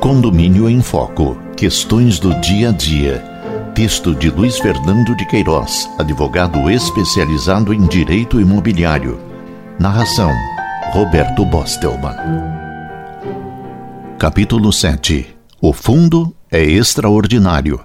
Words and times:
Condomínio 0.00 0.68
em 0.68 0.80
Foco. 0.80 1.36
Questões 1.56 2.18
do 2.18 2.34
dia 2.40 2.70
a 2.70 2.72
dia. 2.72 3.22
Texto 3.74 4.14
de 4.14 4.30
Luiz 4.30 4.58
Fernando 4.58 5.14
de 5.14 5.26
Queiroz, 5.26 5.88
advogado 5.98 6.70
especializado 6.70 7.72
em 7.72 7.86
direito 7.86 8.40
imobiliário. 8.40 9.20
Narração: 9.78 10.32
Roberto 10.92 11.44
Bostelman. 11.44 12.16
Capítulo 14.18 14.72
7. 14.72 15.36
O 15.60 15.72
fundo 15.72 16.34
é 16.50 16.62
extraordinário. 16.62 17.80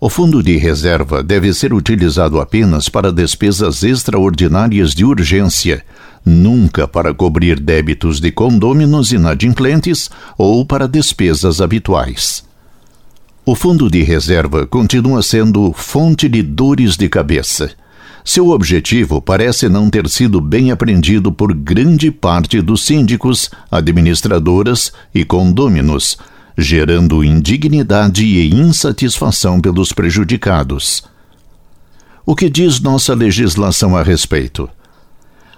O 0.00 0.08
fundo 0.08 0.44
de 0.44 0.56
reserva 0.56 1.24
deve 1.24 1.52
ser 1.52 1.74
utilizado 1.74 2.40
apenas 2.40 2.88
para 2.88 3.12
despesas 3.12 3.82
extraordinárias 3.82 4.92
de 4.94 5.04
urgência, 5.04 5.84
nunca 6.24 6.86
para 6.86 7.12
cobrir 7.12 7.58
débitos 7.58 8.20
de 8.20 8.30
condôminos 8.30 9.10
inadimplentes 9.10 10.08
ou 10.36 10.64
para 10.64 10.86
despesas 10.86 11.60
habituais. 11.60 12.44
O 13.44 13.56
fundo 13.56 13.90
de 13.90 14.02
reserva 14.04 14.68
continua 14.68 15.20
sendo 15.20 15.72
fonte 15.72 16.28
de 16.28 16.42
dores 16.42 16.96
de 16.96 17.08
cabeça. 17.08 17.68
Seu 18.24 18.50
objetivo 18.50 19.20
parece 19.20 19.68
não 19.68 19.90
ter 19.90 20.08
sido 20.08 20.40
bem 20.40 20.70
aprendido 20.70 21.32
por 21.32 21.52
grande 21.52 22.12
parte 22.12 22.60
dos 22.60 22.84
síndicos, 22.84 23.50
administradoras 23.68 24.92
e 25.12 25.24
condôminos 25.24 26.16
gerando 26.60 27.22
indignidade 27.22 28.24
e 28.24 28.52
insatisfação 28.52 29.60
pelos 29.60 29.92
prejudicados. 29.92 31.04
O 32.26 32.34
que 32.34 32.50
diz 32.50 32.80
nossa 32.80 33.14
legislação 33.14 33.96
a 33.96 34.02
respeito? 34.02 34.68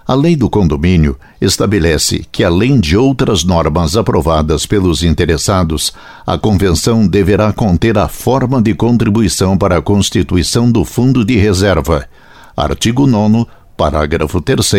A 0.07 0.15
lei 0.15 0.37
do 0.37 0.51
condomínio 0.51 1.17
estabelece 1.41 2.27
que, 2.31 2.45
além 2.45 2.79
de 2.79 2.99
outras 2.99 3.45
normas 3.45 3.97
aprovadas 3.97 4.67
pelos 4.67 5.03
interessados, 5.03 5.91
a 6.27 6.37
convenção 6.37 7.07
deverá 7.07 7.51
conter 7.51 7.97
a 7.97 8.07
forma 8.07 8.61
de 8.61 8.75
contribuição 8.75 9.57
para 9.57 9.79
a 9.79 9.83
constituição 9.83 10.71
do 10.71 10.85
Fundo 10.85 11.25
de 11.25 11.37
Reserva. 11.37 12.07
Artigo 12.55 13.07
9, 13.07 13.47
parágrafo 13.75 14.39
3, 14.39 14.71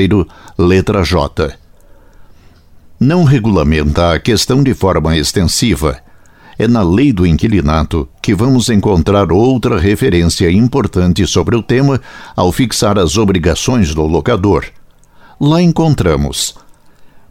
letra 0.55 1.03
J. 1.03 1.53
Não 2.99 3.23
regulamenta 3.23 4.14
a 4.14 4.19
questão 4.19 4.61
de 4.61 4.75
forma 4.75 5.17
extensiva 5.17 5.99
é 6.62 6.67
na 6.67 6.84
lei 6.84 7.12
do 7.12 7.26
inquilinato 7.26 8.08
que 8.22 8.36
vamos 8.36 8.70
encontrar 8.70 9.31
outra 9.31 9.80
referência 9.80 10.52
importante 10.52 11.26
sobre 11.26 11.56
o 11.56 11.64
tema 11.64 12.00
ao 12.36 12.52
fixar 12.52 13.00
as 13.00 13.17
obrigações 13.17 13.95
do 13.95 14.04
locador. 14.04 14.66
Lá 15.39 15.59
encontramos. 15.59 16.54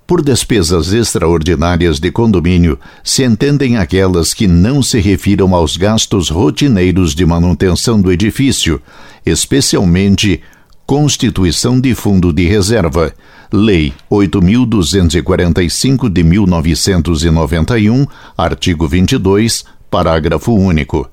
Por 0.04 0.20
despesas 0.20 0.92
extraordinárias 0.92 2.00
de 2.00 2.10
condomínio 2.10 2.76
se 3.04 3.22
entendem 3.22 3.76
aquelas 3.76 4.34
que 4.34 4.48
não 4.48 4.82
se 4.82 4.98
refiram 4.98 5.54
aos 5.54 5.76
gastos 5.76 6.28
rotineiros 6.28 7.14
de 7.14 7.24
manutenção 7.24 8.00
do 8.00 8.10
edifício, 8.10 8.82
especialmente 9.24 10.42
constituição 10.90 11.80
de 11.80 11.94
fundo 11.94 12.32
de 12.32 12.48
reserva, 12.48 13.14
Lei 13.52 13.94
8.245 14.10 16.08
de 16.10 16.24
1991, 16.24 18.04
artigo 18.36 18.88
22, 18.88 19.64
parágrafo 19.88 20.52
único. 20.52 21.08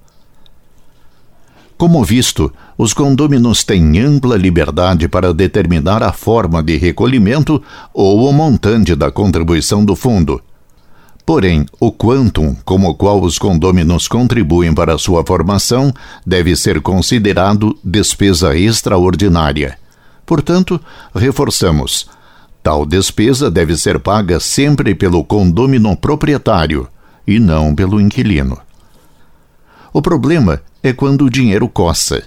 Como 1.78 2.04
visto, 2.04 2.52
os 2.76 2.92
condôminos 2.92 3.64
têm 3.64 4.00
ampla 4.00 4.36
liberdade 4.36 5.08
para 5.08 5.32
determinar 5.32 6.02
a 6.02 6.12
forma 6.12 6.64
de 6.64 6.76
recolhimento 6.78 7.62
ou 7.94 8.28
o 8.28 8.34
montante 8.34 8.96
da 8.96 9.12
contribuição 9.12 9.86
do 9.86 9.96
fundo. 9.96 10.42
Porém, 11.28 11.66
o 11.78 11.92
quantum 11.92 12.56
como 12.64 12.88
o 12.88 12.96
qual 12.96 13.22
os 13.22 13.38
condôminos 13.38 14.08
contribuem 14.08 14.74
para 14.74 14.98
sua 14.98 15.26
formação 15.26 15.94
deve 16.26 16.56
ser 16.56 16.80
considerado 16.80 17.78
despesa 17.84 18.56
extraordinária. 18.56 19.78
Portanto, 20.26 20.80
reforçamos: 21.14 22.10
Tal 22.64 22.86
despesa 22.86 23.52
deve 23.52 23.76
ser 23.76 24.00
paga 24.00 24.40
sempre 24.40 24.96
pelo 24.96 25.22
condômino 25.22 25.98
proprietário 25.98 26.88
e 27.28 27.40
não 27.40 27.76
pelo 27.76 28.00
inquilino. 28.00 28.58
O 29.92 30.02
problema 30.02 30.62
é 30.82 30.94
quando 30.94 31.26
o 31.26 31.30
dinheiro 31.30 31.68
coça. 31.68 32.24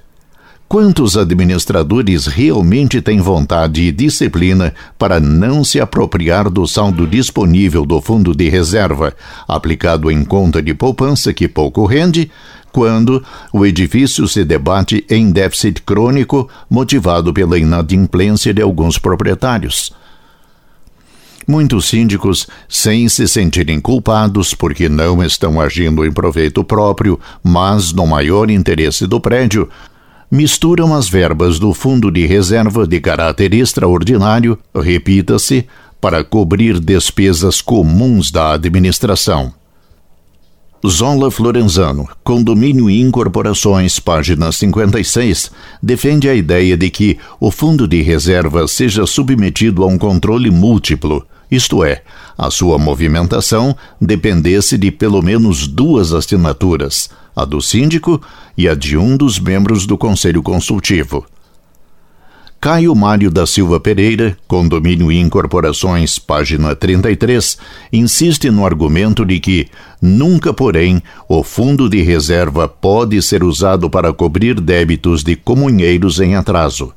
Quantos 0.70 1.16
administradores 1.16 2.28
realmente 2.28 3.02
têm 3.02 3.20
vontade 3.20 3.82
e 3.82 3.90
disciplina 3.90 4.72
para 4.96 5.18
não 5.18 5.64
se 5.64 5.80
apropriar 5.80 6.48
do 6.48 6.64
saldo 6.64 7.08
disponível 7.08 7.84
do 7.84 8.00
fundo 8.00 8.32
de 8.32 8.48
reserva, 8.48 9.12
aplicado 9.48 10.12
em 10.12 10.24
conta 10.24 10.62
de 10.62 10.72
poupança 10.72 11.34
que 11.34 11.48
pouco 11.48 11.84
rende, 11.86 12.30
quando 12.70 13.20
o 13.52 13.66
edifício 13.66 14.28
se 14.28 14.44
debate 14.44 15.04
em 15.10 15.32
déficit 15.32 15.82
crônico 15.82 16.48
motivado 16.70 17.34
pela 17.34 17.58
inadimplência 17.58 18.54
de 18.54 18.62
alguns 18.62 18.96
proprietários? 18.96 19.92
Muitos 21.48 21.86
síndicos, 21.86 22.46
sem 22.68 23.08
se 23.08 23.26
sentirem 23.26 23.80
culpados 23.80 24.54
porque 24.54 24.88
não 24.88 25.20
estão 25.20 25.60
agindo 25.60 26.06
em 26.06 26.12
proveito 26.12 26.62
próprio, 26.62 27.18
mas 27.42 27.92
no 27.92 28.06
maior 28.06 28.48
interesse 28.48 29.04
do 29.04 29.20
prédio, 29.20 29.68
misturam 30.30 30.94
as 30.94 31.08
verbas 31.08 31.58
do 31.58 31.74
fundo 31.74 32.10
de 32.10 32.24
reserva 32.24 32.86
de 32.86 33.00
caráter 33.00 33.52
extraordinário, 33.52 34.58
repita-se, 34.74 35.66
para 36.00 36.22
cobrir 36.22 36.78
despesas 36.78 37.60
comuns 37.60 38.30
da 38.30 38.52
administração. 38.52 39.52
Zola 40.86 41.30
Florenzano, 41.30 42.08
Condomínio 42.24 42.88
e 42.88 43.00
Incorporações, 43.02 44.00
página 44.00 44.50
56, 44.50 45.50
defende 45.82 46.26
a 46.26 46.34
ideia 46.34 46.74
de 46.74 46.88
que 46.88 47.18
o 47.38 47.50
fundo 47.50 47.86
de 47.86 48.00
reserva 48.00 48.66
seja 48.66 49.04
submetido 49.04 49.84
a 49.84 49.86
um 49.86 49.98
controle 49.98 50.50
múltiplo, 50.50 51.26
isto 51.50 51.82
é, 51.84 52.02
a 52.38 52.50
sua 52.50 52.78
movimentação 52.78 53.76
dependesse 54.00 54.78
de 54.78 54.90
pelo 54.90 55.20
menos 55.22 55.66
duas 55.66 56.12
assinaturas, 56.12 57.10
a 57.34 57.44
do 57.44 57.60
síndico 57.60 58.20
e 58.56 58.68
a 58.68 58.74
de 58.74 58.96
um 58.96 59.16
dos 59.16 59.38
membros 59.38 59.86
do 59.86 59.98
Conselho 59.98 60.42
Consultivo. 60.42 61.26
Caio 62.60 62.94
Mário 62.94 63.30
da 63.30 63.46
Silva 63.46 63.80
Pereira, 63.80 64.36
Condomínio 64.46 65.10
e 65.10 65.18
Incorporações, 65.18 66.18
página 66.18 66.76
33, 66.76 67.56
insiste 67.90 68.50
no 68.50 68.66
argumento 68.66 69.24
de 69.24 69.40
que, 69.40 69.68
nunca, 70.00 70.52
porém, 70.52 71.02
o 71.26 71.42
fundo 71.42 71.88
de 71.88 72.02
reserva 72.02 72.68
pode 72.68 73.22
ser 73.22 73.42
usado 73.42 73.88
para 73.88 74.12
cobrir 74.12 74.60
débitos 74.60 75.24
de 75.24 75.36
comunheiros 75.36 76.20
em 76.20 76.36
atraso. 76.36 76.92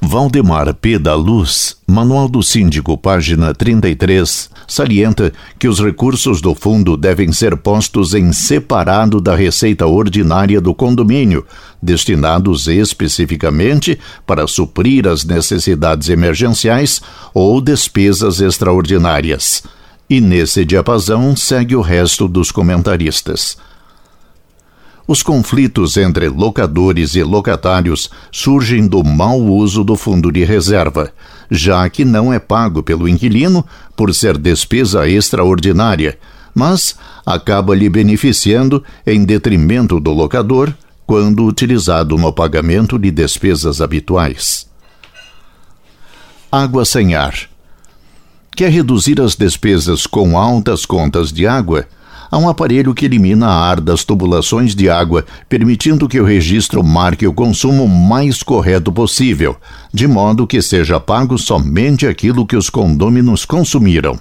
Valdemar 0.00 0.72
P. 0.74 0.96
da 0.96 1.14
Luz, 1.16 1.76
Manual 1.86 2.28
do 2.28 2.40
Síndico, 2.40 2.96
página 2.96 3.52
33, 3.52 4.48
salienta 4.66 5.32
que 5.58 5.66
os 5.66 5.80
recursos 5.80 6.40
do 6.40 6.54
fundo 6.54 6.96
devem 6.96 7.32
ser 7.32 7.56
postos 7.56 8.14
em 8.14 8.32
separado 8.32 9.20
da 9.20 9.34
receita 9.34 9.86
ordinária 9.86 10.60
do 10.60 10.72
condomínio, 10.72 11.44
destinados 11.82 12.68
especificamente 12.68 13.98
para 14.24 14.46
suprir 14.46 15.08
as 15.08 15.24
necessidades 15.24 16.08
emergenciais 16.08 17.02
ou 17.34 17.60
despesas 17.60 18.40
extraordinárias. 18.40 19.64
E 20.08 20.20
nesse 20.20 20.64
diapasão 20.64 21.34
segue 21.36 21.74
o 21.74 21.80
resto 21.80 22.28
dos 22.28 22.52
comentaristas. 22.52 23.58
Os 25.08 25.22
conflitos 25.22 25.96
entre 25.96 26.28
locadores 26.28 27.14
e 27.14 27.22
locatários 27.22 28.10
surgem 28.30 28.86
do 28.86 29.02
mau 29.02 29.40
uso 29.40 29.82
do 29.82 29.96
fundo 29.96 30.30
de 30.30 30.44
reserva, 30.44 31.10
já 31.50 31.88
que 31.88 32.04
não 32.04 32.30
é 32.30 32.38
pago 32.38 32.82
pelo 32.82 33.08
inquilino 33.08 33.64
por 33.96 34.14
ser 34.14 34.36
despesa 34.36 35.08
extraordinária, 35.08 36.18
mas 36.54 36.94
acaba 37.24 37.74
lhe 37.74 37.88
beneficiando 37.88 38.84
em 39.06 39.24
detrimento 39.24 39.98
do 39.98 40.12
locador 40.12 40.74
quando 41.06 41.46
utilizado 41.46 42.18
no 42.18 42.30
pagamento 42.30 42.98
de 42.98 43.10
despesas 43.10 43.80
habituais. 43.80 44.68
Água 46.52 46.84
sem 46.84 47.14
ar. 47.14 47.34
Quer 48.54 48.70
reduzir 48.70 49.22
as 49.22 49.34
despesas 49.34 50.06
com 50.06 50.36
altas 50.36 50.84
contas 50.84 51.32
de 51.32 51.46
água? 51.46 51.86
Há 52.30 52.38
um 52.38 52.48
aparelho 52.48 52.94
que 52.94 53.04
elimina 53.04 53.46
ar 53.46 53.80
das 53.80 54.04
tubulações 54.04 54.74
de 54.74 54.88
água, 54.88 55.24
permitindo 55.48 56.08
que 56.08 56.20
o 56.20 56.24
registro 56.24 56.82
marque 56.82 57.26
o 57.26 57.32
consumo 57.32 57.88
mais 57.88 58.42
correto 58.42 58.92
possível, 58.92 59.56
de 59.92 60.06
modo 60.06 60.46
que 60.46 60.62
seja 60.62 61.00
pago 61.00 61.38
somente 61.38 62.06
aquilo 62.06 62.46
que 62.46 62.56
os 62.56 62.70
condôminos 62.70 63.44
consumiram. 63.44 64.18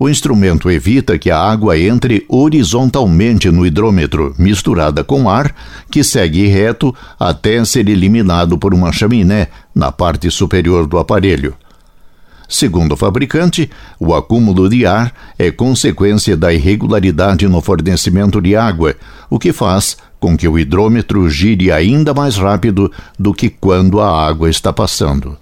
O 0.00 0.08
instrumento 0.08 0.70
evita 0.70 1.18
que 1.18 1.28
a 1.28 1.40
água 1.40 1.76
entre 1.76 2.24
horizontalmente 2.28 3.50
no 3.50 3.66
hidrômetro, 3.66 4.32
misturada 4.38 5.02
com 5.02 5.28
ar, 5.28 5.52
que 5.90 6.04
segue 6.04 6.46
reto 6.46 6.94
até 7.18 7.64
ser 7.64 7.88
eliminado 7.88 8.56
por 8.56 8.72
uma 8.72 8.92
chaminé 8.92 9.48
na 9.74 9.90
parte 9.90 10.30
superior 10.30 10.86
do 10.86 10.98
aparelho. 10.98 11.54
Segundo 12.48 12.92
o 12.92 12.96
fabricante, 12.96 13.70
o 14.00 14.14
acúmulo 14.14 14.70
de 14.70 14.86
ar 14.86 15.12
é 15.38 15.50
consequência 15.50 16.34
da 16.34 16.52
irregularidade 16.52 17.46
no 17.46 17.60
fornecimento 17.60 18.40
de 18.40 18.56
água, 18.56 18.96
o 19.28 19.38
que 19.38 19.52
faz 19.52 19.98
com 20.18 20.34
que 20.34 20.48
o 20.48 20.58
hidrômetro 20.58 21.28
gire 21.28 21.70
ainda 21.70 22.14
mais 22.14 22.36
rápido 22.36 22.90
do 23.18 23.34
que 23.34 23.50
quando 23.50 24.00
a 24.00 24.26
água 24.26 24.48
está 24.48 24.72
passando. 24.72 25.36